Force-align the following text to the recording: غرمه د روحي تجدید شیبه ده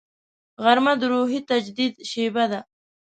غرمه 0.63 0.93
د 1.01 1.03
روحي 1.11 1.39
تجدید 1.49 1.93
شیبه 2.09 2.45
ده 2.51 2.59